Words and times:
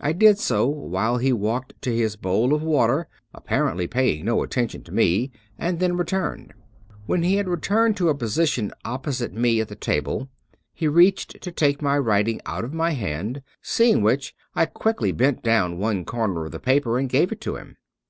I 0.00 0.14
did 0.14 0.38
so 0.38 0.66
while 0.66 1.18
he 1.18 1.34
walked 1.34 1.82
to 1.82 1.94
his 1.94 2.16
bowl 2.16 2.54
of 2.54 2.62
water 2.62 3.08
apparently 3.34 3.86
paying 3.86 4.24
no 4.24 4.42
attention 4.42 4.82
to 4.84 4.90
me, 4.90 5.30
and 5.58 5.78
then 5.80 5.98
returned. 5.98 6.54
When 7.04 7.22
he 7.22 7.34
had 7.34 7.46
returned 7.46 7.94
to 7.98 8.08
a 8.08 8.14
position 8.14 8.72
opposite 8.86 9.34
me 9.34 9.60
at 9.60 9.68
the 9.68 9.74
table, 9.76 10.30
he 10.72 10.88
reached 10.88 11.42
to 11.42 11.52
take 11.52 11.82
my 11.82 11.98
writing 11.98 12.40
out 12.46 12.64
of 12.64 12.72
my 12.72 12.92
hand; 12.92 13.42
seeing 13.60 14.00
which 14.00 14.34
I 14.54 14.64
quickly 14.64 15.12
bent 15.12 15.42
down 15.42 15.76
one 15.76 16.06
comer 16.06 16.46
of 16.46 16.52
the 16.52 16.58
paper 16.58 16.98
and 16.98 17.06
gave 17.06 17.30
it 17.30 17.42
to 17.42 17.56
him. 17.56 17.76